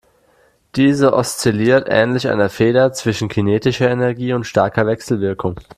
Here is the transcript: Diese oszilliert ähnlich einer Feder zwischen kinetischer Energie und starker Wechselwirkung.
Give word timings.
Diese 0.77 1.13
oszilliert 1.13 1.85
ähnlich 1.87 2.27
einer 2.27 2.49
Feder 2.49 2.91
zwischen 2.91 3.29
kinetischer 3.29 3.91
Energie 3.91 4.33
und 4.33 4.45
starker 4.45 4.87
Wechselwirkung. 4.87 5.59